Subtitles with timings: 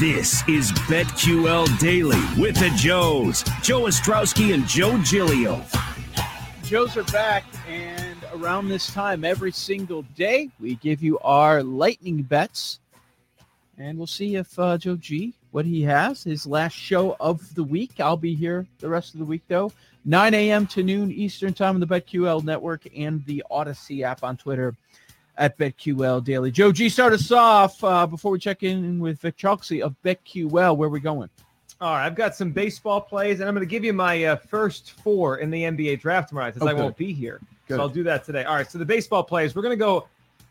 [0.00, 5.62] This is BetQL Daily with the Joes, Joe Ostrowski and Joe Giglio.
[6.64, 12.22] Joes are back, and around this time every single day, we give you our lightning
[12.22, 12.80] bets,
[13.78, 17.62] and we'll see if uh, Joe G what he has his last show of the
[17.62, 18.00] week.
[18.00, 19.70] I'll be here the rest of the week though,
[20.06, 20.66] 9 a.m.
[20.66, 24.74] to noon Eastern time on the BetQL network and the Audacy app on Twitter
[25.36, 26.50] at BetQL Daily.
[26.50, 30.76] Joe G, start us off uh, before we check in with Vic Chalksey of BetQL.
[30.76, 31.28] Where are we going?
[31.80, 34.36] All right, I've got some baseball plays, and I'm going to give you my uh,
[34.36, 36.80] first four in the NBA draft tomorrow because Oh, I good.
[36.82, 37.40] won't be here.
[37.66, 37.76] Good.
[37.76, 38.44] So I'll do that today.
[38.44, 40.06] All right, so the baseball plays, we're going to go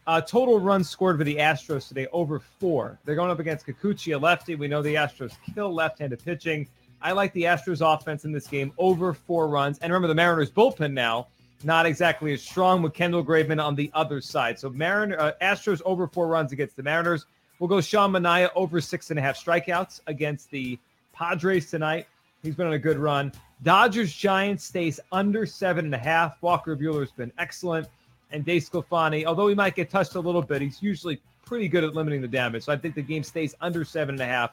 [0.05, 2.99] uh, total runs scored for the Astros today over four.
[3.05, 4.55] They're going up against Kikuchi, a lefty.
[4.55, 6.67] We know the Astros kill left-handed pitching.
[7.01, 9.79] I like the Astros offense in this game over four runs.
[9.79, 11.27] And remember, the Mariners bullpen now
[11.63, 14.59] not exactly as strong with Kendall Graveman on the other side.
[14.59, 17.25] So Mariner uh, Astros over four runs against the Mariners.
[17.59, 20.77] We'll go Sean Manaea over six and a half strikeouts against the
[21.13, 22.07] Padres tonight.
[22.41, 23.31] He's been on a good run.
[23.63, 26.41] Dodgers Giants stays under seven and a half.
[26.41, 27.87] Walker Buehler's been excellent.
[28.31, 31.93] And DeSclafani, although he might get touched a little bit, he's usually pretty good at
[31.93, 32.63] limiting the damage.
[32.63, 34.51] So I think the game stays under seven and a half.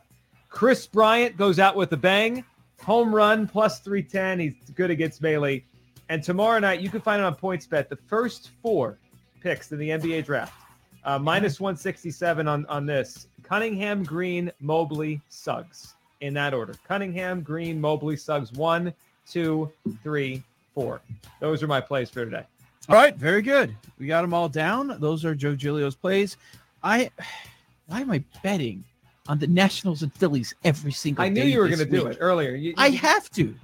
[0.50, 2.44] Kris Bryant goes out with a bang.
[2.82, 4.38] Home run plus 310.
[4.38, 5.64] He's good against Bailey.
[6.10, 7.88] And tomorrow night, you can find it on PointsBet.
[7.88, 8.98] The first four
[9.40, 10.52] picks in the NBA draft,
[11.04, 13.28] uh, minus 167 on, on this.
[13.44, 16.74] Cunningham, Green, Mobley, Suggs in that order.
[16.86, 18.52] Cunningham, Green, Mobley, Suggs.
[18.52, 18.92] One,
[19.24, 19.70] two,
[20.02, 20.42] three,
[20.74, 21.00] four.
[21.38, 22.42] Those are my plays for today.
[22.88, 23.76] All right, very good.
[24.00, 24.96] We got them all down.
[24.98, 26.36] Those are Joe Giglio's plays.
[26.82, 27.08] I
[27.86, 28.82] why am I betting
[29.28, 31.26] on the Nationals and Phillies every single day?
[31.26, 32.56] I knew you were going to do it earlier.
[32.56, 33.54] You- I have to.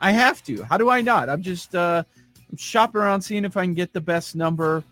[0.00, 0.62] I have to.
[0.64, 1.28] How do I not?
[1.28, 2.02] I'm just uh
[2.50, 4.82] I'm shopping around seeing if I can get the best number.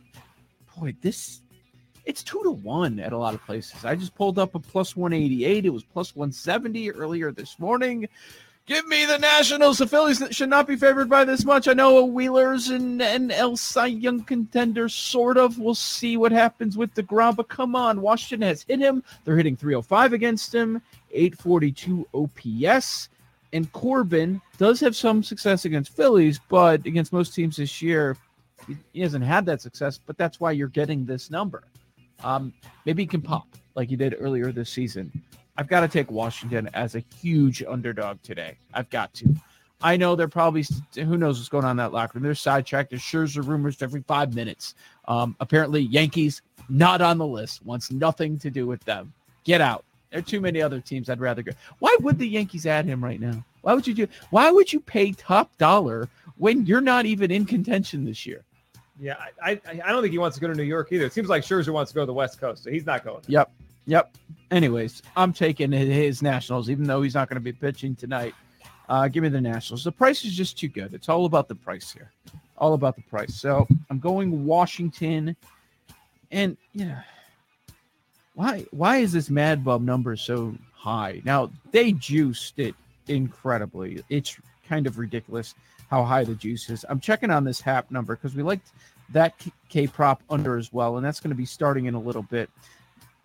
[0.77, 1.41] Boy, this
[2.05, 3.85] it's two to one at a lot of places.
[3.85, 5.67] I just pulled up a plus 188.
[5.67, 8.09] It was plus 170 earlier this morning.
[8.65, 9.79] Give me the Nationals.
[9.79, 11.69] The Phillies should not be favored by this much.
[11.69, 15.59] I know a Wheelers and, and El Cy Young contenders, sort of.
[15.59, 17.39] We'll see what happens with the ground.
[17.39, 19.03] But come on, Washington has hit him.
[19.25, 20.83] They're hitting 305 against him,
[21.13, 23.09] 842 OPS.
[23.53, 28.17] And Corbin does have some success against Phillies, but against most teams this year,
[28.93, 29.99] he, hasn't had that success.
[30.05, 31.65] But that's why you're getting this number.
[32.23, 32.53] Um,
[32.85, 35.11] maybe he can pop like he did earlier this season.
[35.57, 38.59] I've got to take Washington as a huge underdog today.
[38.75, 39.35] I've got to.
[39.81, 42.25] I know they're probably who knows what's going on in that locker room.
[42.25, 42.91] They're sidetracked.
[42.91, 44.75] There's Scherzer rumors every five minutes.
[45.07, 47.65] Um, apparently, Yankees not on the list.
[47.65, 49.13] Wants nothing to do with them.
[49.45, 49.85] Get out.
[50.11, 51.53] There are too many other teams I'd rather go.
[51.81, 53.45] Why would the Yankees add him right now?
[53.63, 54.09] Why would you do?
[54.31, 58.45] Why would you pay top dollar when you're not even in contention this year?
[59.01, 61.05] Yeah, I, I, I don't think he wants to go to New York either.
[61.05, 63.23] It seems like Scherzer wants to go to the West Coast, so he's not going.
[63.27, 63.51] Yep.
[63.87, 64.17] Yep.
[64.51, 68.35] Anyways, I'm taking his Nationals, even though he's not going to be pitching tonight.
[68.89, 69.85] Uh, give me the Nationals.
[69.85, 70.95] The price is just too good.
[70.95, 72.11] It's all about the price here.
[72.57, 73.35] All about the price.
[73.35, 75.37] So I'm going Washington.
[76.31, 77.03] And yeah,
[78.39, 81.21] why why is this Mad Bum number so high?
[81.25, 82.77] Now they juiced it
[83.09, 84.05] incredibly.
[84.11, 84.37] It's
[84.69, 85.57] kind of ridiculous
[85.91, 86.85] how high the juice is.
[86.89, 88.69] I'm checking on this HAP number because we liked
[89.09, 89.35] that
[89.69, 92.49] K prop under as well, and that's going to be starting in a little bit.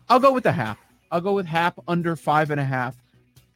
[0.10, 0.80] I'll go with the HAP.
[1.12, 2.96] I'll go with HAP under five and a half.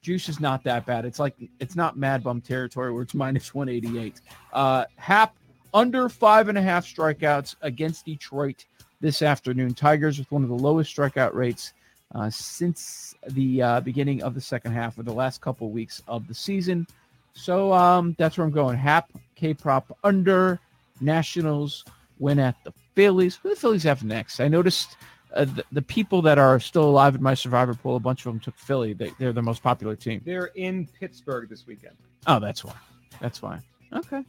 [0.03, 1.05] Juice is not that bad.
[1.05, 4.21] It's like it's not Mad Bum territory where it's minus 188.
[4.53, 5.35] Uh, HAP
[5.73, 8.65] under five and a half strikeouts against Detroit
[8.99, 9.73] this afternoon.
[9.73, 11.73] Tigers with one of the lowest strikeout rates
[12.15, 16.27] uh, since the uh, beginning of the second half or the last couple weeks of
[16.27, 16.87] the season.
[17.33, 18.77] So um, that's where I'm going.
[18.77, 20.59] Hap, K prop under
[21.01, 21.85] Nationals
[22.19, 23.35] win at the Phillies.
[23.35, 24.39] Who do the Phillies have next?
[24.39, 24.97] I noticed
[25.33, 28.31] uh, the, the people that are still alive in my survivor pool, a bunch of
[28.33, 28.93] them took Philly.
[28.93, 30.21] They, they're the most popular team.
[30.25, 31.95] They're in Pittsburgh this weekend.
[32.25, 32.73] Oh, that's why.
[33.21, 33.61] That's fine.
[33.93, 34.23] Okay.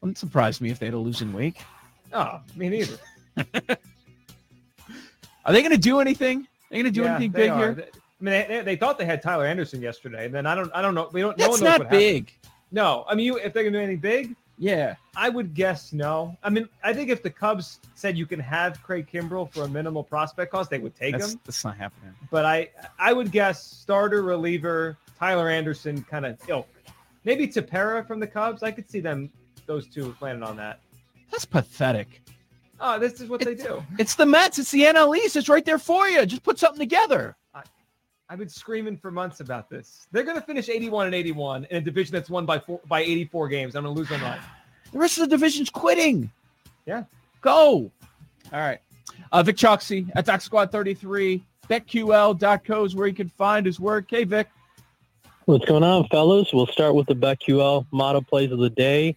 [0.00, 1.60] Wouldn't surprise me if they had a losing week.
[2.12, 2.96] Oh, me neither.
[5.44, 6.40] Are they going to do anything?
[6.40, 7.58] Are they going to do Yeah, anything big are.
[7.74, 7.88] here?
[7.90, 10.80] I mean, they, they thought they had Tyler Anderson yesterday, and then I don't, I
[10.80, 11.10] don't know.
[11.12, 11.36] We don't.
[11.36, 12.00] no That's knows not what happened.
[12.00, 12.32] big.
[12.72, 14.94] No, I mean, you, if they're gonna do anything big, Yeah.
[15.14, 16.36] I would guess no.
[16.42, 19.68] I mean, I think if the Cubs said you can have Craig Kimbrel for a
[19.68, 21.40] minimal prospect cost, they would take That's, him.
[21.44, 22.14] that's not happening.
[22.30, 26.66] But I, I would guess starter reliever Tyler Anderson kind of ilk.
[27.24, 28.62] Maybe Tepera from the Cubs.
[28.62, 29.30] I could see them,
[29.66, 30.80] those two landing on that.
[31.30, 32.22] That's pathetic.
[32.80, 33.82] Oh, this is what they do.
[33.98, 34.58] It's the Mets.
[34.58, 35.36] It's the NL East.
[35.36, 36.26] It's right there for you.
[36.26, 37.36] Just put something together.
[38.28, 40.06] I've been screaming for months about this.
[40.10, 43.00] They're going to finish 81 and 81 in a division that's won by four, by
[43.00, 43.76] 84 games.
[43.76, 44.40] I'm going to lose my mind.
[44.92, 46.30] The rest of the division's quitting.
[46.86, 47.04] Yeah.
[47.42, 47.90] Go.
[48.52, 48.80] All right.
[49.30, 51.44] Uh, Vic Choxy at Doc Squad 33.
[51.68, 54.06] BetQL.co is where you can find his work.
[54.08, 54.48] Hey, Vic.
[55.44, 56.50] What's going on, fellas?
[56.52, 59.16] We'll start with the BetQL model plays of the day.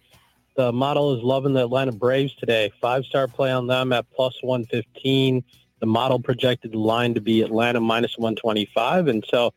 [0.58, 2.72] The model is loving the Atlanta Braves today.
[2.80, 5.44] Five-star play on them at plus 115.
[5.78, 9.06] The model projected the line to be Atlanta minus 125.
[9.06, 9.54] And so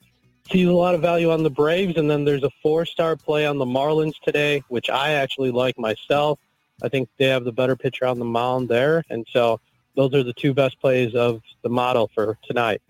[0.52, 1.98] sees a lot of value on the Braves.
[1.98, 6.38] And then there's a four-star play on the Marlins today, which I actually like myself.
[6.84, 9.04] I think they have the better pitcher on the mound there.
[9.10, 9.60] And so
[9.96, 12.84] those are the two best plays of the model for tonight.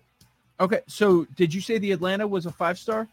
[0.60, 0.80] Okay.
[0.86, 3.08] So did you say the Atlanta was a five star?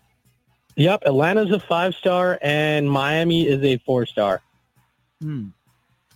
[0.76, 4.42] Yep, Atlanta's a five-star and Miami is a four-star.
[5.22, 5.48] Hmm.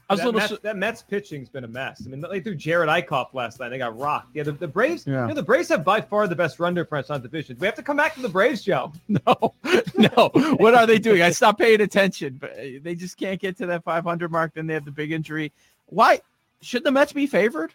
[0.10, 0.40] I was that, a little.
[0.42, 2.04] Mets, su- that Mets pitching's been a mess.
[2.06, 3.70] I mean, they threw Jerad Eickhoff last night.
[3.70, 4.36] They got rocked.
[4.36, 5.08] Yeah, the, the Braves.
[5.08, 5.22] Yeah.
[5.22, 7.56] You know, the Braves have by far the best run difference on division.
[7.58, 8.92] We have to come back to the Braves, Joe.
[9.08, 9.54] No,
[9.96, 10.30] no.
[10.58, 11.22] What are they doing?
[11.22, 14.54] I stopped paying attention, but uh, they just can't get to that 500 mark.
[14.54, 15.52] Then they have the big injury.
[15.88, 16.20] Why
[16.62, 17.74] should the Mets be favored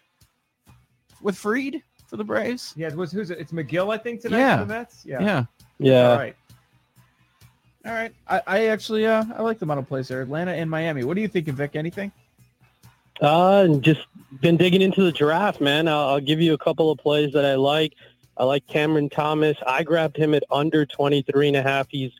[1.21, 2.73] with Fried for the Braves?
[2.77, 3.39] Yeah, it was who's it?
[3.39, 4.59] It's Megill, I think tonight Yeah.
[4.59, 5.03] for the Mets.
[5.05, 5.21] Yeah.
[5.21, 5.45] Yeah.
[5.79, 6.11] Yeah.
[6.11, 6.35] All right.
[7.85, 8.13] All right.
[8.27, 11.03] I, I actually uh I like the model plays there, Atlanta and Miami.
[11.03, 11.75] What are you thinking, Vic?
[11.75, 12.11] Anything?
[13.21, 14.05] Uh, and just
[14.41, 15.87] been digging into the draft, man.
[15.89, 17.93] I'll, I'll give you a couple of plays that I like.
[18.37, 19.57] I like Cameron Thomas.
[19.67, 21.87] I grabbed him at under 23 and a half.
[21.89, 22.11] He's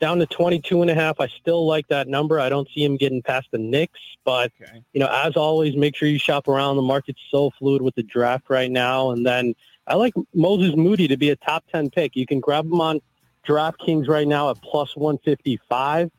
[0.00, 1.20] down to 22 and a half.
[1.20, 2.40] I still like that number.
[2.40, 4.82] I don't see him getting past the Knicks, but Okay.
[4.92, 6.74] you know, as always, make sure you shop around.
[6.76, 9.10] The market's so fluid with the draft right now.
[9.10, 9.54] And then
[9.86, 12.16] I like Moses Moody to be a top 10 pick.
[12.16, 13.00] You can grab him on
[13.48, 16.10] DraftKings right now at plus 155.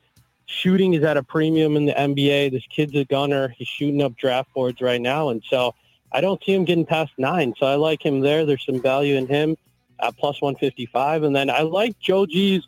[0.48, 2.52] Shooting is at a premium in the NBA.
[2.52, 3.50] This kid's a gunner.
[3.50, 5.30] He's shooting up draft boards right now.
[5.30, 5.76] And so
[6.12, 7.54] I don't see him getting past nine.
[7.60, 8.46] So I like him there.
[8.46, 9.56] There's some value in him
[10.02, 11.24] at plus 155.
[11.24, 12.68] And then I like Joe G's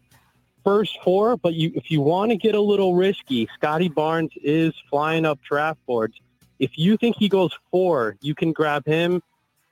[0.63, 4.73] first four, but you, if you want to get a little risky, Scottie Barnes is
[4.91, 6.15] flying up draft boards.
[6.59, 9.23] If you think he goes four, you can grab him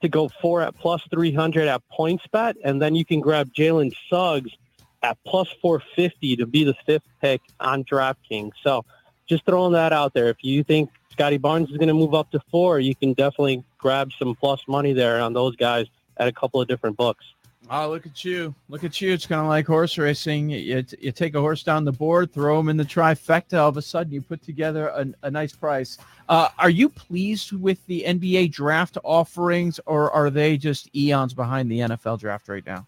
[0.02, 4.52] to go four at plus 300 at PointsBet, and then you can grab Jalen Suggs
[5.04, 8.52] at plus 450 to be the fifth pick on DraftKings.
[8.64, 8.86] So
[9.28, 10.30] just throwing that out there.
[10.30, 13.64] If you think Scottie Barnes is going to move up to four, you can definitely
[13.78, 15.88] grab some plus money there on those guys
[16.18, 17.26] at a couple of different books.
[17.72, 18.56] Oh, look at you.
[18.68, 19.14] Look at you.
[19.14, 20.50] It's kind of like horse racing.
[20.50, 23.60] You, you take a horse down the board, throw him in the trifecta.
[23.60, 26.00] All of a sudden, you put together a, a nice price.
[26.28, 31.72] Uh, are you pleased with the NBA draft offerings, or are they just eons behind
[31.72, 32.88] the NFL draft right now?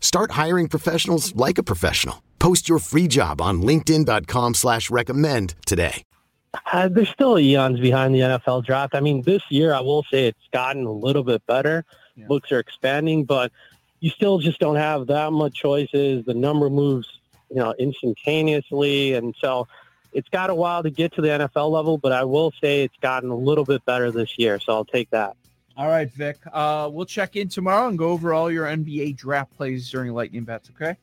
[0.00, 2.22] Start hiring professionals like a professional.
[2.40, 6.02] Post your free job on linkedin.com slash recommend today.
[6.72, 8.94] Uh, there's still eons behind the NFL draft.
[8.94, 11.84] I mean, this year I will say it's gotten a little bit better.
[12.16, 12.26] Yeah.
[12.26, 13.52] Books are expanding, but
[14.00, 16.24] you still just don't have that much choices.
[16.24, 17.08] The number moves,
[17.50, 19.68] you know, instantaneously, and so
[20.12, 21.98] it's got a while to get to the NFL level.
[21.98, 25.10] But I will say it's gotten a little bit better this year, so I'll take
[25.10, 25.36] that.
[25.80, 26.36] All right, Vic.
[26.52, 30.44] Uh, we'll check in tomorrow and go over all your NBA draft plays during Lightning
[30.44, 30.94] Bets, okay?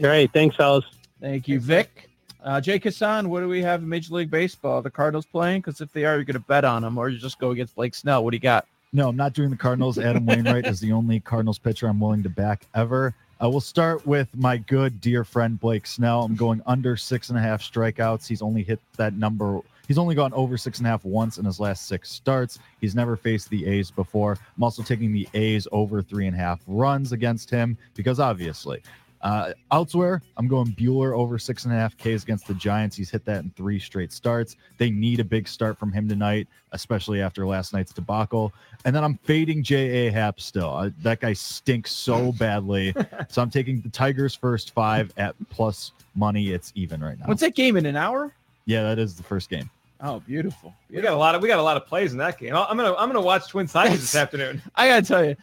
[0.00, 0.86] Great, thanks, fellas.
[1.20, 2.08] Thank you, Vic.
[2.42, 4.80] Uh, Jay Kassan, what do we have in Major League Baseball?
[4.80, 5.60] The Cardinals playing?
[5.60, 7.74] Because if they are, you're going to bet on them, or you just go against
[7.74, 8.24] Blake Snell.
[8.24, 8.66] What do you got?
[8.94, 9.98] No, I'm not doing the Cardinals.
[9.98, 13.14] Adam Wainwright is the only Cardinals pitcher I'm willing to back ever.
[13.42, 16.22] I will start with my good dear friend Blake Snell.
[16.22, 18.26] I'm going under six and a half strikeouts.
[18.26, 19.60] He's only hit that number.
[19.88, 22.60] He's only gone over six and a half once in his last six starts.
[22.80, 24.38] He's never faced the A's before.
[24.56, 28.82] I'm also taking the A's over three and a half runs against him because obviously
[29.22, 32.96] uh, elsewhere, I'm going Buehler over six and a half Ks against the Giants.
[32.96, 34.56] He's hit that in three straight starts.
[34.76, 38.52] They need a big start from him tonight, especially after last night's debacle.
[38.84, 40.12] And then I'm fading J.A.
[40.12, 40.70] Happ still.
[40.70, 42.94] Uh, that guy stinks so badly.
[43.28, 46.50] so I'm taking the Tigers first five at plus money.
[46.50, 47.26] It's even right now.
[47.26, 48.32] What's that game in an hour?
[48.66, 49.70] Yeah, that is the first game.
[50.00, 50.72] Oh, beautiful.
[50.90, 52.54] We got a lot of we got a lot of plays in that game.
[52.54, 54.62] I'm gonna I'm gonna watch Twin Tigers this afternoon.
[54.76, 55.36] I gotta tell you,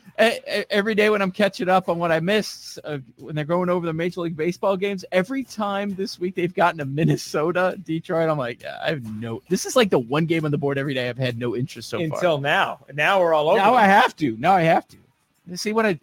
[0.69, 3.85] every day when I'm catching up on what I missed uh, when they're going over
[3.85, 8.38] the Major League Baseball games, every time this week they've gotten to Minnesota, Detroit, I'm
[8.38, 9.41] like, I have no.
[9.50, 11.89] This is like the one game on the board every day I've had no interest
[11.89, 12.17] so Until far.
[12.19, 13.57] Until now, now we're all over.
[13.57, 13.74] Now.
[13.74, 14.38] I have to.
[14.38, 14.97] Now I have to.
[15.47, 16.00] You see what I?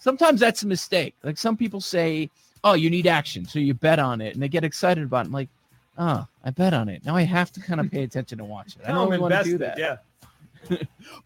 [0.00, 1.14] Sometimes that's a mistake.
[1.22, 2.30] Like some people say,
[2.64, 5.28] oh, you need action, so you bet on it, and they get excited about it.
[5.28, 5.48] I'm like
[6.00, 7.04] oh, I bet on it.
[7.04, 8.82] Now I have to kind of pay attention to watch it.
[8.84, 9.78] I don't really want to do that.
[9.78, 9.96] Yeah.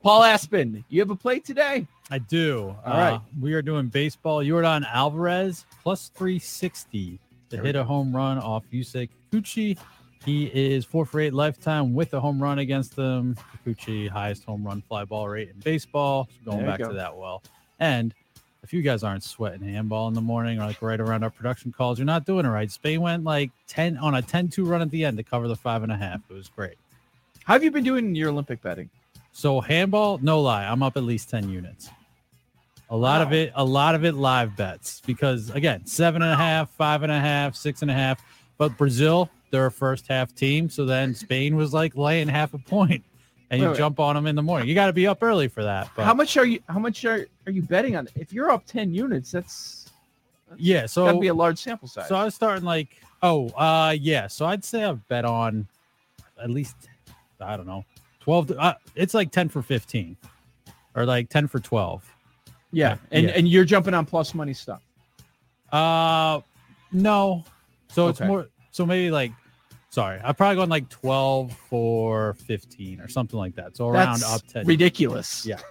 [0.03, 1.87] Paul Aspen, you have a play today?
[2.11, 2.77] I do.
[2.85, 3.15] All right.
[3.15, 4.41] Uh, we are doing baseball.
[4.41, 7.19] Yordan Alvarez plus 360
[7.51, 9.79] to hit a home run off Yusei Kikuchi.
[10.25, 13.37] He is four for eight lifetime with a home run against them.
[13.67, 16.29] Kikuchi, highest home run fly ball rate in baseball.
[16.45, 16.89] So going back go.
[16.89, 17.43] to that well.
[17.79, 18.15] And
[18.65, 21.71] if you guys aren't sweating handball in the morning or like right around our production
[21.71, 22.71] calls, you're not doing it right.
[22.71, 25.55] Spain went like 10 on a 10 2 run at the end to cover the
[25.55, 26.21] five and a half.
[26.31, 26.77] It was great.
[27.45, 28.89] How have you been doing your Olympic betting?
[29.33, 31.91] So handball, no lie, I'm up at least 10 units.
[32.89, 33.27] A lot wow.
[33.27, 37.03] of it, a lot of it live bets because again, seven and a half, five
[37.03, 38.25] and a half, six and a half.
[38.57, 40.71] But Brazil, they're a first half team.
[40.71, 43.05] So then Spain was like laying half a point
[43.55, 44.69] and you wait, jump on them in the morning.
[44.69, 45.89] You got to be up early for that.
[45.97, 46.05] But.
[46.05, 46.61] How much are you?
[46.69, 48.09] How much are, are you betting on?
[48.15, 49.91] If you're up ten units, that's,
[50.57, 50.87] yeah.
[50.87, 52.09] So that'd be a large sample size.
[52.09, 54.27] So I was starting like oh uh yeah.
[54.27, 55.67] So I'd say I've bet on
[56.43, 56.77] at least
[57.41, 57.85] I don't know
[58.21, 58.51] twelve.
[58.51, 60.17] uh, it's like ten for fifteen
[60.95, 62.09] or like ten for twelve.
[62.73, 63.33] Yeah, and yeah.
[63.37, 64.83] and you're jumping on plus money stuff.
[65.73, 66.41] Uh,
[66.93, 67.45] no.
[67.89, 68.11] So okay.
[68.11, 68.49] it's more.
[68.73, 69.33] So maybe like
[69.95, 73.77] Sorry, I've probably gone like 12 for 15 or something like that.
[73.77, 74.67] So around That's up 10.
[74.67, 75.47] Ridiculous.
[75.47, 75.61] Yeah.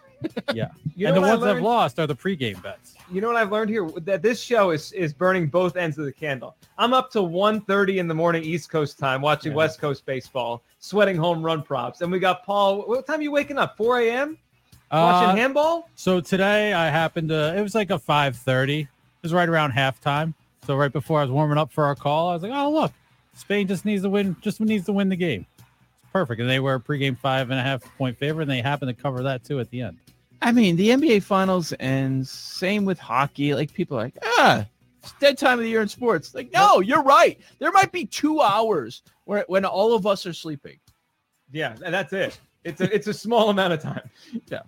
[0.54, 0.70] Yeah.
[0.96, 2.96] you know and the ones I've lost are the pregame bets.
[3.12, 3.90] You know what I've learned here?
[3.90, 6.56] That this show is is burning both ends of the candle.
[6.78, 9.58] I'm up to 1.30 in the morning East Coast time watching yeah.
[9.58, 12.00] West Coast baseball, sweating home run props.
[12.00, 12.84] And we got Paul.
[12.84, 13.76] What time are you waking up?
[13.76, 14.38] 4 a.m.?
[14.90, 15.90] Watching uh, handball?
[15.96, 18.84] So today I happened to, it was like a 5.30.
[18.84, 18.88] It
[19.22, 20.34] was right around halftime.
[20.66, 22.94] So right before I was warming up for our call, I was like, oh, look,
[23.34, 25.46] Spain just needs to win, just needs to win the game.
[25.58, 26.42] It's perfect.
[26.42, 28.94] And they were a pregame five and a half point favorite, and they happen to
[28.94, 29.98] cover that too at the end.
[30.42, 33.56] I mean, the NBA finals and same with hockey.
[33.56, 34.66] Like people are like, ah,
[35.02, 36.36] it's dead time of the year in sports.
[36.36, 37.40] Like, no, you're right.
[37.60, 40.80] There might be two hours where when all of us are sleeping.
[41.52, 42.40] Yeah, and that's it.
[42.64, 44.10] It's a it's a small amount of time.
[44.50, 44.62] Yeah.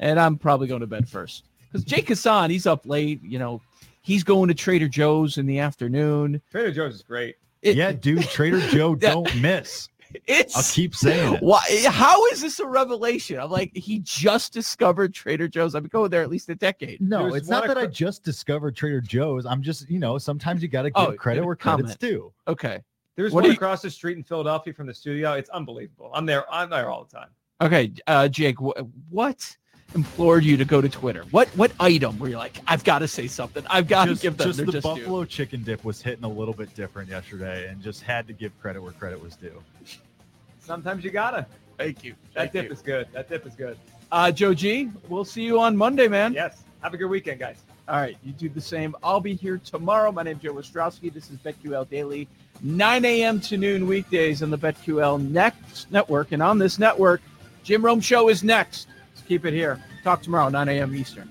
[0.00, 1.44] And I'm probably going to bed first.
[1.70, 3.60] Because Jake Hassan, he's up late, you know,
[4.00, 6.40] he's going to Trader Joe's in the afternoon.
[6.50, 7.36] Trader Joe's is great.
[7.62, 9.88] It, yeah, dude, Trader Joe don't miss.
[10.26, 11.42] It's I'll keep saying it.
[11.42, 13.38] Why how is this a revelation?
[13.38, 15.74] I'm like, he just discovered Trader Joe's.
[15.74, 17.00] I've been going there at least a decade.
[17.00, 19.44] No, There's it's not that I just discovered Trader Joe's.
[19.44, 22.32] I'm just, you know, sometimes you gotta give oh, credit where credit's due.
[22.46, 22.82] Okay.
[23.16, 25.32] There's what one across the street in Philadelphia from the studio.
[25.32, 26.10] It's unbelievable.
[26.14, 26.50] I'm there.
[26.52, 27.30] I'm there all the time.
[27.60, 29.56] Okay, uh, Jake, wh- what
[29.94, 31.24] implored you to go to Twitter?
[31.30, 33.64] What what item were you like, I've got to say something.
[33.68, 35.30] I've got to give them just the just buffalo due.
[35.30, 38.82] chicken dip was hitting a little bit different yesterday, and just had to give credit
[38.82, 39.62] where credit was due.
[40.60, 41.46] Sometimes you gotta.
[41.78, 42.14] Thank you.
[42.34, 42.72] That Thank dip you.
[42.72, 43.08] is good.
[43.12, 43.78] That dip is good.
[44.10, 46.32] Uh, Joe G, we'll see you on Monday, man.
[46.32, 46.64] Yes.
[46.80, 47.62] Have a good weekend, guys.
[47.88, 48.94] All right, you do the same.
[49.02, 50.12] I'll be here tomorrow.
[50.12, 51.12] My name is Joe Ostrowski.
[51.12, 52.28] This is BetQL Daily,
[52.62, 53.40] 9 a.m.
[53.40, 56.32] to noon weekdays on the BetQL Next Network.
[56.32, 57.22] And on this network,
[57.64, 58.88] Jim Rome Show is next.
[59.28, 59.78] Keep it here.
[60.04, 60.94] Talk tomorrow, 9 a.m.
[60.94, 61.30] Eastern.